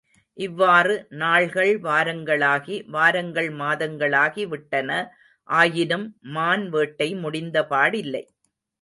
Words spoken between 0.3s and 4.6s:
இவ்வாறு நாள்கள் வாரங்களாகி, வாரங்கள் மாதங்களாகி